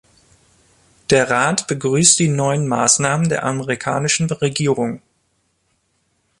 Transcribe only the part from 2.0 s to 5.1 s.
die neuen Maßnahmen der amerikanischen Regierung.